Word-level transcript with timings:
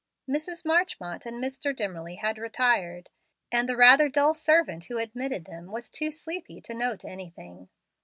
Mrs. 0.27 0.65
Marchmont 0.65 1.27
and 1.27 1.37
Mr. 1.37 1.75
Dimmerly 1.75 2.15
had 2.15 2.39
retired, 2.39 3.11
and 3.51 3.69
the 3.69 3.75
rather 3.77 4.09
dull 4.09 4.33
servant 4.33 4.85
who 4.85 4.97
admitted 4.97 5.45
them 5.45 5.67
was 5.71 5.91
too 5.91 6.09
sleepy 6.09 6.59
to 6.59 6.73
note 6.73 7.05
anything. 7.05 7.69